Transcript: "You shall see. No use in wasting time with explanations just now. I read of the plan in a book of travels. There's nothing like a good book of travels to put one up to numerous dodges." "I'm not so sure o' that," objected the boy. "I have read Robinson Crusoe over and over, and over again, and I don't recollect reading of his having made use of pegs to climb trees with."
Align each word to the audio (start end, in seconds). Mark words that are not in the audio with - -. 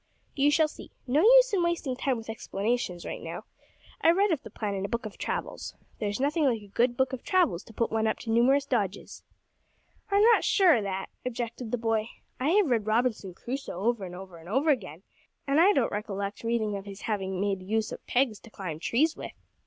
"You 0.33 0.49
shall 0.49 0.67
see. 0.67 0.89
No 1.05 1.21
use 1.21 1.53
in 1.53 1.61
wasting 1.61 1.95
time 1.95 2.17
with 2.17 2.27
explanations 2.27 3.03
just 3.03 3.21
now. 3.21 3.43
I 4.01 4.09
read 4.09 4.31
of 4.31 4.41
the 4.41 4.49
plan 4.49 4.73
in 4.73 4.83
a 4.83 4.89
book 4.89 5.05
of 5.05 5.15
travels. 5.15 5.75
There's 5.99 6.19
nothing 6.19 6.43
like 6.45 6.59
a 6.63 6.67
good 6.69 6.97
book 6.97 7.13
of 7.13 7.21
travels 7.23 7.61
to 7.65 7.73
put 7.75 7.91
one 7.91 8.07
up 8.07 8.17
to 8.21 8.31
numerous 8.31 8.65
dodges." 8.65 9.21
"I'm 10.09 10.23
not 10.23 10.43
so 10.43 10.47
sure 10.47 10.75
o' 10.77 10.81
that," 10.81 11.09
objected 11.23 11.69
the 11.71 11.77
boy. 11.77 12.09
"I 12.39 12.49
have 12.49 12.65
read 12.71 12.87
Robinson 12.87 13.35
Crusoe 13.35 13.73
over 13.79 14.03
and 14.03 14.15
over, 14.15 14.37
and 14.39 14.49
over 14.49 14.71
again, 14.71 15.03
and 15.45 15.61
I 15.61 15.71
don't 15.71 15.91
recollect 15.91 16.43
reading 16.43 16.75
of 16.75 16.85
his 16.85 17.01
having 17.01 17.39
made 17.39 17.61
use 17.61 17.91
of 17.91 18.03
pegs 18.07 18.39
to 18.39 18.49
climb 18.49 18.79
trees 18.79 19.15
with." 19.15 19.33